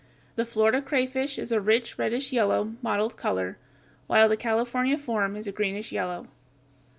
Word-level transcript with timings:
The 0.35 0.47
Florida 0.47 0.81
crayfish 0.81 1.37
is 1.37 1.51
a 1.51 1.61
rich 1.61 1.99
reddish 1.99 2.31
yellow, 2.31 2.73
mottled 2.81 3.15
color, 3.17 3.59
while 4.07 4.27
the 4.27 4.35
California 4.35 4.97
form 4.97 5.35
is 5.35 5.45
a 5.45 5.51
greenish 5.51 5.91
yellow. 5.91 6.25